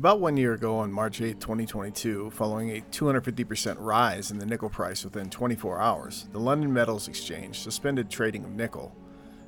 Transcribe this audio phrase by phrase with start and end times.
[0.00, 4.70] About one year ago on March 8, 2022, following a 250% rise in the nickel
[4.70, 8.96] price within 24 hours, the London Metals Exchange suspended trading of nickel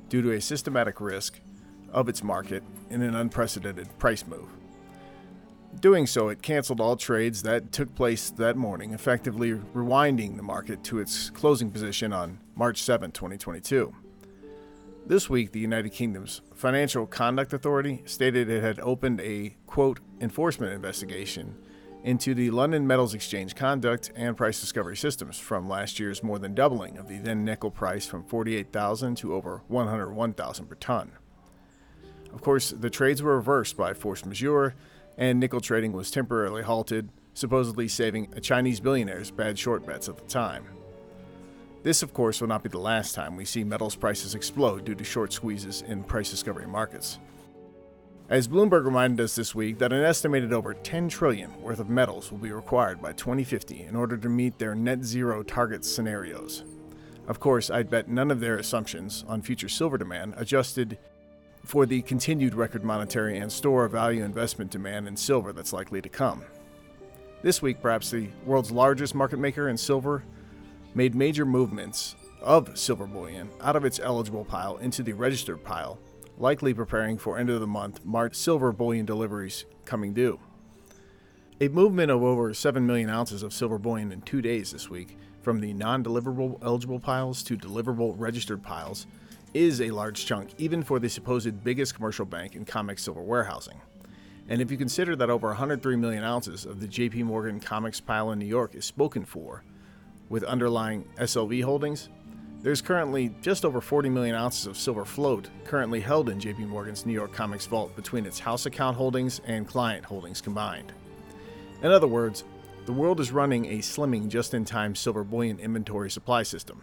[0.09, 1.39] due to a systematic risk
[1.91, 2.61] of its market
[2.91, 4.47] in an unprecedented price move.
[5.79, 10.83] Doing so, it canceled all trades that took place that morning, effectively rewinding the market
[10.83, 13.91] to its closing position on March 7, 2022.
[15.05, 20.71] This week, the United Kingdom's Financial Conduct Authority stated it had opened a, quote, enforcement
[20.71, 21.57] investigation
[22.05, 26.55] into the London Metals Exchange conduct and price discovery systems from last year's more than
[26.55, 31.11] doubling of the then nickel price from 48,000 to over 101,000 per ton.
[32.33, 34.73] Of course, the trades were reversed by force majeure
[35.17, 40.17] and nickel trading was temporarily halted, supposedly saving a Chinese billionaire's bad short bets at
[40.17, 40.65] the time.
[41.83, 44.95] This, of course, will not be the last time we see metals prices explode due
[44.95, 47.19] to short squeezes in price discovery markets.
[48.29, 52.31] As Bloomberg reminded us this week that an estimated over 10 trillion worth of metals
[52.31, 56.63] will be required by 2050 in order to meet their net zero target scenarios.
[57.27, 60.97] Of course, I'd bet none of their assumptions on future silver demand adjusted
[61.65, 66.09] for the continued record monetary and store value investment demand in silver that's likely to
[66.09, 66.43] come.
[67.41, 70.23] This week, perhaps the world's largest market maker in silver
[70.95, 75.97] made major movements of silver bullion out of its eligible pile into the registered pile,
[76.37, 80.39] likely preparing for end of the month March silver bullion deliveries coming due.
[81.61, 85.17] A movement of over 7 million ounces of silver bullion in two days this week,
[85.41, 89.07] from the non deliverable eligible piles to deliverable registered piles,
[89.53, 93.79] is a large chunk, even for the supposed biggest commercial bank in COMEX silver warehousing.
[94.49, 98.31] And if you consider that over 103 million ounces of the JP Morgan COMEX pile
[98.31, 99.63] in New York is spoken for,
[100.29, 102.09] with underlying SLV holdings,
[102.61, 107.05] there's currently just over 40 million ounces of silver float currently held in JP Morgan's
[107.05, 110.93] New York COMEX vault between its house account holdings and client holdings combined.
[111.81, 112.45] In other words,
[112.85, 116.81] the world is running a slimming just in time silver bullion inventory supply system,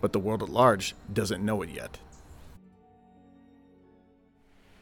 [0.00, 1.98] but the world at large doesn't know it yet.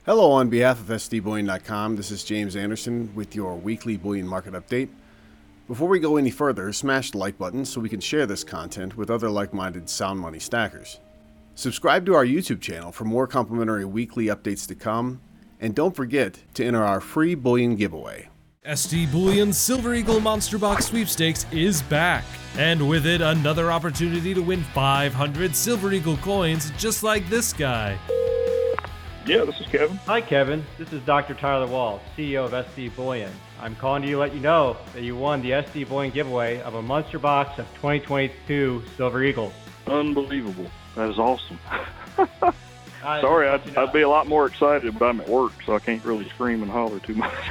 [0.05, 4.91] Hello, on behalf of SDBullion.com, this is James Anderson with your weekly bullion market update.
[5.67, 8.99] Before we go any further, smash the like button so we can share this content
[8.99, 11.01] with other like minded sound money stackers.
[11.55, 15.23] Subscribe to our YouTube channel for more complimentary weekly updates to come,
[15.61, 18.29] and don't forget to enter our free bullion giveaway.
[18.67, 22.25] SD Bullion's Silver Eagle Monster Box Sweepstakes is back,
[22.59, 27.99] and with it, another opportunity to win 500 Silver Eagle coins just like this guy.
[29.27, 29.97] Yeah, this is Kevin.
[30.05, 30.67] Hi, Kevin.
[30.77, 31.33] This is Dr.
[31.33, 33.33] Tyler Wall, CEO of SD Bullion.
[33.59, 36.75] I'm calling you to let you know that you won the SD Bullion giveaway of
[36.75, 39.55] a monster box of 2022 Silver Eagles.
[39.87, 40.67] Unbelievable.
[40.95, 41.59] That is awesome.
[43.01, 46.05] Sorry, I'd, I'd be a lot more excited, but I'm at work, so I can't
[46.05, 47.35] really scream and holler too much.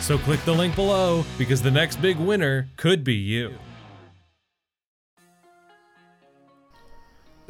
[0.00, 3.58] So click the link below because the next big winner could be you.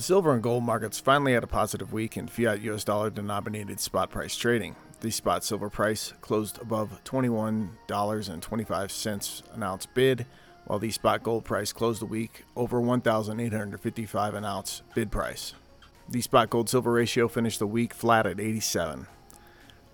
[0.00, 3.80] The silver and gold markets finally had a positive week in fiat US dollar denominated
[3.80, 4.74] spot price trading.
[5.00, 10.24] The spot silver price closed above $21.25 an ounce bid,
[10.64, 15.52] while the spot gold price closed the week over 1,855 an ounce bid price.
[16.08, 19.06] The spot gold silver ratio finished the week flat at 87.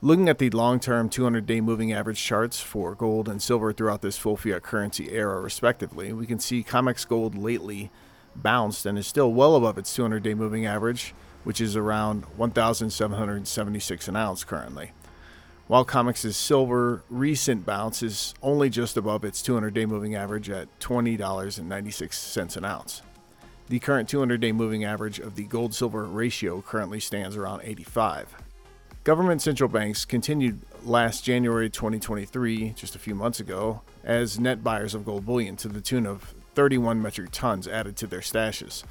[0.01, 4.03] Looking at the long term 200 day moving average charts for gold and silver throughout
[4.03, 7.91] this full fiat currency era, respectively, we can see COMEX gold lately
[8.43, 11.15] bounced and is still well above its 200 day moving average,
[11.45, 14.93] which is around 1,776 an ounce currently.
[15.69, 20.69] While COMEX's silver recent bounce is only just above its 200 day moving average at
[20.79, 23.03] $20.96 an ounce.
[23.69, 28.37] The current 200 day moving average of the gold silver ratio currently stands around 85.
[29.03, 34.95] Government central banks continued last January 2023, just a few months ago, as net buyers
[34.95, 38.83] of gold bullion to the tune of 31 metric tons added to their stashes.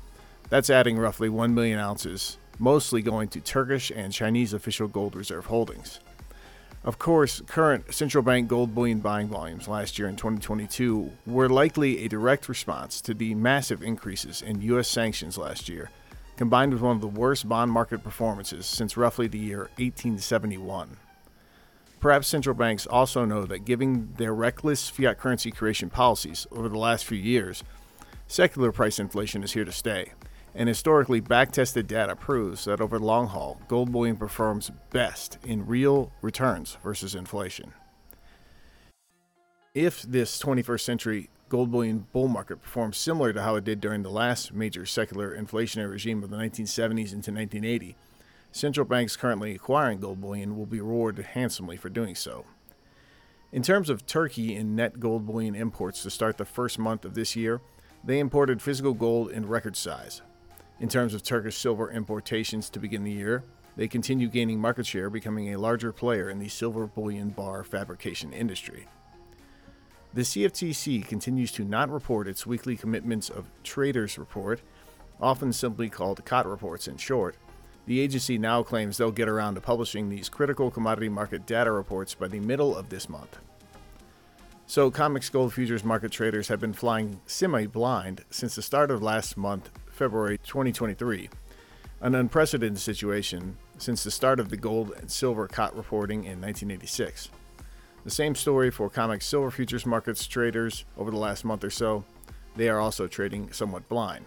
[0.50, 5.48] That's adding roughly 1 million ounces, mostly going to Turkish and Chinese official gold reserve
[5.48, 6.00] holdings.
[6.84, 12.06] Of course, current central bank gold bullion buying volumes last year in 2022 were likely
[12.06, 14.88] a direct response to the massive increases in U.S.
[14.88, 15.90] sanctions last year,
[16.38, 20.98] combined with one of the worst bond market performances since roughly the year 1871.
[22.00, 26.78] Perhaps central banks also know that given their reckless fiat currency creation policies over the
[26.78, 27.64] last few years,
[28.28, 30.12] secular price inflation is here to stay.
[30.54, 35.38] And historically back tested data proves that over the long haul, gold bullion performs best
[35.46, 37.74] in real returns versus inflation.
[39.74, 44.04] If this 21st century gold bullion bull market performs similar to how it did during
[44.04, 47.96] the last major secular inflationary regime of the 1970s into 1980,
[48.56, 52.46] Central banks currently acquiring gold bullion will be rewarded handsomely for doing so.
[53.52, 57.16] In terms of Turkey in net gold bullion imports to start the first month of
[57.16, 57.60] this year,
[58.02, 60.22] they imported physical gold in record size.
[60.80, 63.44] In terms of Turkish silver importations to begin the year,
[63.76, 68.32] they continue gaining market share, becoming a larger player in the silver bullion bar fabrication
[68.32, 68.88] industry.
[70.14, 74.62] The CFTC continues to not report its weekly commitments of traders report,
[75.20, 77.36] often simply called COT reports in short.
[77.86, 82.16] The agency now claims they'll get around to publishing these critical commodity market data reports
[82.16, 83.38] by the middle of this month.
[84.66, 89.04] So, COMEX gold futures market traders have been flying semi blind since the start of
[89.04, 91.30] last month, February 2023,
[92.02, 97.30] an unprecedented situation since the start of the gold and silver COT reporting in 1986.
[98.04, 102.04] The same story for COMEX silver futures markets traders over the last month or so.
[102.56, 104.26] They are also trading somewhat blind.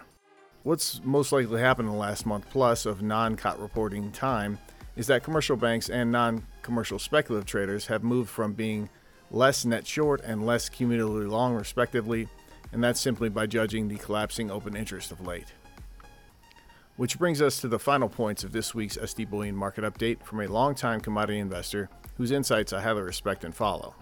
[0.69, 4.59] What's most likely happened in the last month plus of non COT reporting time
[4.97, 8.91] is that commercial banks and non commercial speculative traders have moved from being
[9.31, 12.29] less net short and less cumulatively long, respectively,
[12.71, 15.55] and that's simply by judging the collapsing open interest of late.
[16.99, 20.41] Which brings us to the final points of this week's SD Bullion market update from
[20.41, 21.89] a longtime commodity investor
[22.19, 23.95] whose insights I highly respect and follow.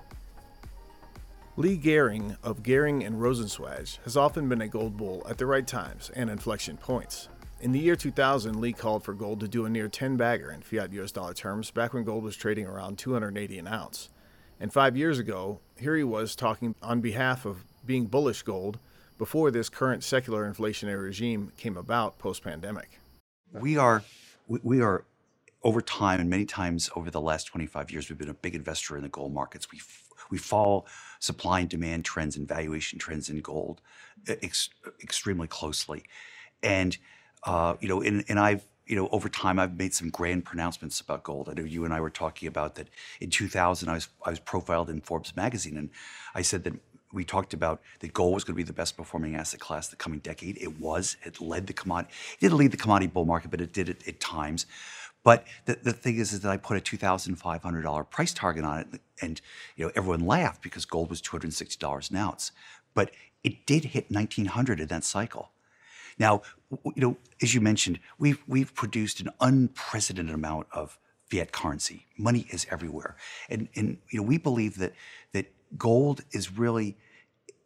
[1.58, 5.66] Leigh Goehring of Goehring and Rozencwajg has often been a gold bull at the right
[5.66, 7.30] times and inflection points.
[7.62, 10.60] In the year 2000, Lee called for gold to do a near 10 bagger in
[10.60, 14.10] fiat US dollar terms back when gold was trading around 280 an ounce.
[14.60, 18.78] And five years ago, here he was talking on behalf of being bullish gold
[19.16, 23.00] before this current secular inflationary regime came about post pandemic.
[23.50, 24.02] We are,
[24.46, 25.06] we are
[25.62, 28.94] over time and many times over the last 25 years, we've been a big investor
[28.98, 29.72] in the gold markets.
[29.72, 29.80] We
[30.30, 30.84] we follow
[31.26, 33.80] supply and demand trends and valuation trends in gold
[34.28, 34.70] ex-
[35.02, 36.04] extremely closely,
[36.62, 36.96] and
[37.44, 41.00] uh, you know, and, and I've you know, over time, I've made some grand pronouncements
[41.00, 41.48] about gold.
[41.48, 42.88] I know you and I were talking about that
[43.20, 43.88] in 2000.
[43.88, 45.90] I was I was profiled in Forbes magazine, and
[46.34, 46.74] I said that
[47.12, 49.96] we talked about that gold was going to be the best performing asset class the
[49.96, 50.56] coming decade.
[50.60, 51.16] It was.
[51.24, 52.14] It led the commodity.
[52.34, 54.66] It didn't lead the commodity bull market, but it did it at times.
[55.26, 59.00] But the, the thing is, is that I put a $2,500 price target on it,
[59.20, 59.40] and
[59.74, 62.52] you know everyone laughed because gold was $260 an ounce.
[62.94, 63.10] But
[63.42, 65.50] it did hit 1900 in that cycle.
[66.16, 70.96] Now, you know, as you mentioned, we've we've produced an unprecedented amount of
[71.28, 72.06] fiat currency.
[72.16, 73.16] Money is everywhere,
[73.50, 74.92] and and you know we believe that
[75.32, 76.96] that gold is really,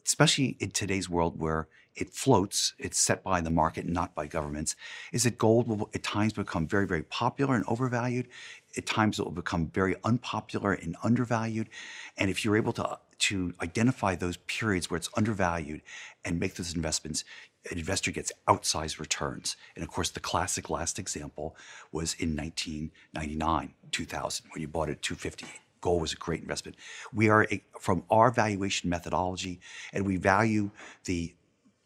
[0.07, 4.77] especially in today's world where it floats, it's set by the market, not by governments,
[5.13, 8.29] is that gold will at times become very, very popular and overvalued.
[8.77, 11.69] At times it will become very unpopular and undervalued.
[12.17, 15.83] And if you're able to, to identify those periods where it's undervalued
[16.25, 17.25] and make those investments,
[17.71, 19.57] an investor gets outsized returns.
[19.75, 21.57] And of course, the classic last example
[21.93, 25.47] was in 1999, 2000, when you bought it at 250
[25.81, 26.77] gold was a great investment.
[27.13, 27.47] We are
[27.81, 29.61] from our valuation methodology,
[29.93, 30.71] and we value
[31.05, 31.35] the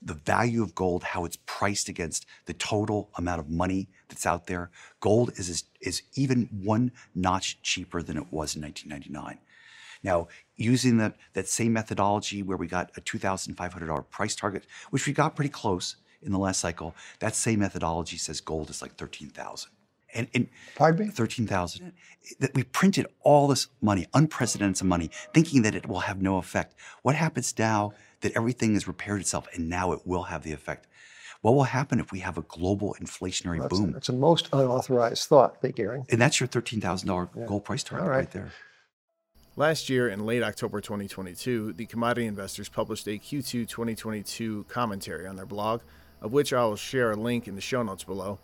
[0.05, 4.47] the value of gold, how it's priced against the total amount of money that's out
[4.47, 4.71] there.
[5.01, 9.39] Gold is, is, is even one notch cheaper than it was in 1999.
[10.03, 15.15] Now, using that, that same methodology where we got a $2,500 price target, which we
[15.15, 19.71] got pretty close in the last cycle, that same methodology says gold is like 13,000.
[20.15, 21.13] And, and Pardon me?
[21.13, 21.93] 13,000.
[22.41, 26.75] That we printed all this money, unprecedented money, thinking that it will have no effect.
[27.03, 30.87] What happens now that everything has repaired itself and now it will have the effect.
[31.43, 33.91] What will happen if we have a global inflationary that's boom?
[33.91, 36.11] A, that's a most unauthorized thought, Big Goehring.
[36.11, 37.45] And that's your $13,000 yeah.
[37.45, 38.17] gold price target right.
[38.17, 38.51] right there.
[39.57, 45.37] Last year, in late October 2022, the commodity investors published a Q2 2022 commentary on
[45.37, 45.83] their blog,
[46.23, 48.39] of which I will share a link in the show notes below,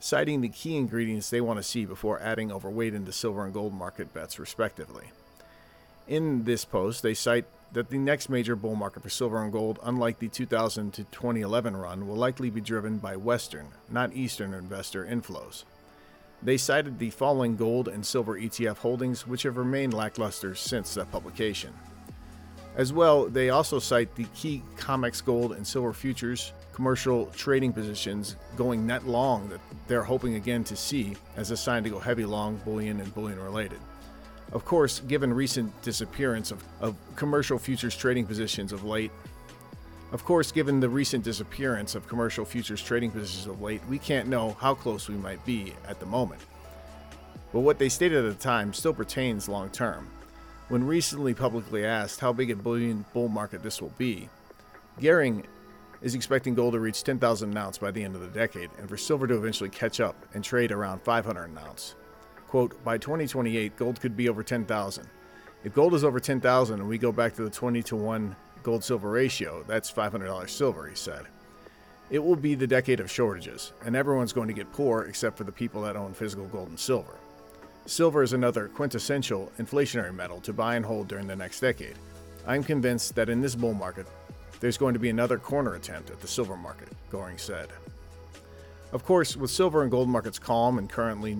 [0.00, 3.72] citing the key ingredients they want to see before adding overweight into silver and gold
[3.72, 5.10] market bets, respectively.
[6.06, 9.78] In this post, they cite that the next major bull market for silver and gold,
[9.82, 15.04] unlike the 2000 to 2011 run, will likely be driven by Western, not Eastern investor
[15.04, 15.64] inflows.
[16.42, 21.10] They cited the falling gold and silver ETF holdings, which have remained lackluster since that
[21.10, 21.72] publication.
[22.76, 28.34] As well, they also cite the key COMEX gold and silver futures commercial trading positions
[28.56, 32.24] going net long that they're hoping again to see as a sign to go heavy
[32.24, 33.78] long bullion and bullion related.
[34.52, 39.12] Of course, given recent disappearance of, of commercial futures trading positions of late,
[40.12, 44.28] of course, given the recent disappearance of commercial futures trading positions of late, we can't
[44.28, 46.40] know how close we might be at the moment.
[47.52, 50.08] But what they stated at the time still pertains long term.
[50.68, 54.30] When recently publicly asked how big a bullion bull market this will be,
[54.98, 55.44] Goehring
[56.00, 58.88] is expecting gold to reach 10,000 an ounce by the end of the decade, and
[58.88, 61.94] for silver to eventually catch up and trade around 500 an ounce.
[62.48, 65.06] Quote, by 2028, gold could be over 10,000.
[65.64, 68.82] If gold is over 10,000 and we go back to the 20 to 1 gold
[68.82, 71.26] silver ratio, that's $500 silver, he said.
[72.08, 75.44] It will be the decade of shortages, and everyone's going to get poor except for
[75.44, 77.18] the people that own physical gold and silver.
[77.86, 81.96] Silver is another quintessential inflationary metal to buy and hold during the next decade.
[82.46, 84.06] I'm convinced that in this bull market,
[84.60, 87.68] there's going to be another corner attempt at the silver market, Goehring said.
[88.92, 91.36] Of course, with silver and gold markets calm and currently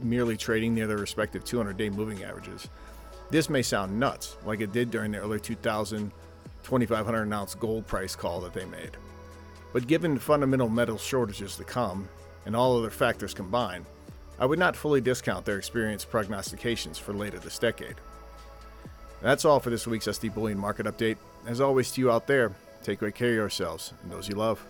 [0.00, 2.68] merely trading near their respective 200 day moving averages,
[3.30, 6.10] this may sound nuts, like it did during the early 2000
[6.64, 8.96] 2,500 ounce gold price call that they made.
[9.72, 12.08] But given the fundamental metal shortages to come,
[12.46, 13.84] and all other factors combined,
[14.38, 17.94] I would not fully discount their experienced prognostications for later this decade.
[19.22, 21.16] That's all for this week's SD Bullion Market Update.
[21.46, 24.64] As always, to you out there, take great care of yourselves and those you love.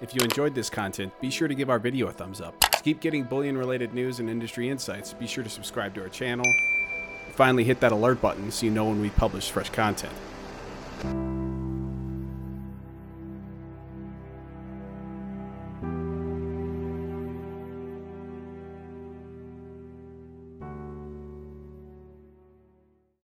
[0.00, 2.58] If you enjoyed this content, be sure to give our video a thumbs up.
[2.60, 6.08] To keep getting bullion related news and industry insights, be sure to subscribe to our
[6.08, 6.46] channel.
[7.34, 10.12] Finally, hit that alert button so you know when we publish fresh content.